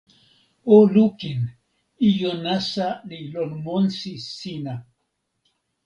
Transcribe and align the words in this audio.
o 0.75 0.77
lukin! 0.93 1.41
ijo 2.09 2.31
nasa 2.45 2.87
li 3.09 3.19
lon 3.33 3.51
monsi 3.65 4.13
sina. 4.37 4.75